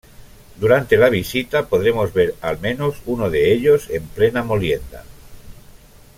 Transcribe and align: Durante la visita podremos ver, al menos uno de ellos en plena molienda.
Durante 0.59 0.97
la 0.97 1.09
visita 1.11 1.67
podremos 1.69 2.11
ver, 2.11 2.33
al 2.41 2.59
menos 2.59 2.95
uno 3.05 3.29
de 3.29 3.53
ellos 3.53 3.87
en 3.91 4.01
plena 4.07 4.41
molienda. 4.41 5.03